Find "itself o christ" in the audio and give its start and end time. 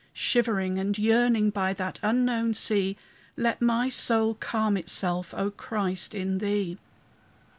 4.75-6.15